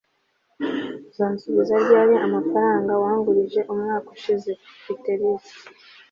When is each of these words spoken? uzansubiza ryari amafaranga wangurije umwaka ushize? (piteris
uzansubiza 1.09 1.73
ryari 1.83 2.15
amafaranga 2.25 2.91
wangurije 3.03 3.59
umwaka 3.71 4.07
ushize? 4.15 4.51
(piteris 4.83 5.45